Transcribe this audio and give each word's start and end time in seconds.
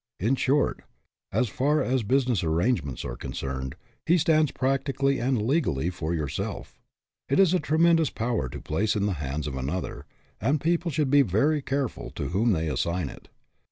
In 0.19 0.35
short, 0.35 0.81
as 1.31 1.47
far 1.47 1.83
as 1.83 2.01
business 2.01 2.43
arrangements 2.43 3.05
are 3.05 3.15
concerned, 3.15 3.75
he 4.03 4.17
stands 4.17 4.51
practi 4.51 4.97
cally 4.97 5.19
and 5.19 5.39
legally 5.39 5.91
for 5.91 6.15
yourself. 6.15 6.79
This 7.29 7.39
is 7.49 7.53
a 7.53 7.59
tre 7.59 7.77
mendous 7.77 8.09
power 8.11 8.49
to 8.49 8.59
place 8.59 8.95
in 8.95 9.05
the 9.05 9.13
hands 9.21 9.45
of 9.45 9.55
an 9.55 9.69
other, 9.69 10.07
and 10.39 10.59
people 10.59 10.89
should 10.89 11.11
be 11.11 11.21
very 11.21 11.61
careful 11.61 12.09
to 12.15 12.29
whom 12.29 12.51
they 12.51 12.67
assign 12.67 13.09
It. 13.09 13.27